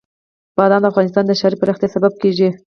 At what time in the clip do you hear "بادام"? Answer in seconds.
0.57-0.81